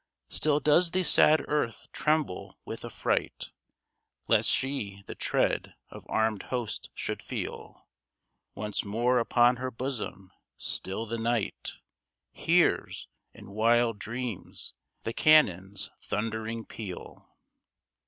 Still 0.29 0.59
does 0.59 0.89
the 0.89 1.03
sad 1.03 1.45
Earth 1.47 1.85
tremble 1.93 2.57
with 2.65 2.83
affright, 2.83 3.51
Lest 4.27 4.49
she 4.49 5.03
the 5.05 5.13
tread 5.13 5.75
of 5.91 6.07
armed 6.09 6.41
hosts 6.49 6.89
should 6.95 7.21
feel 7.21 7.87
Once 8.55 8.83
more 8.83 9.19
upon 9.19 9.57
her 9.57 9.69
bosom. 9.69 10.31
Still 10.57 11.05
the 11.05 11.19
Night 11.19 11.73
Hears, 12.31 13.09
in 13.35 13.51
wild 13.51 13.99
dreams, 13.99 14.73
the 15.03 15.13
cannon's 15.13 15.91
thundering 16.01 16.65
peal. 16.65 17.29